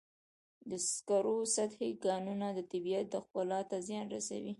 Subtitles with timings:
[0.69, 4.49] د سکرو سطحي کانونه د طبیعت ښکلا ته زیان رسوي.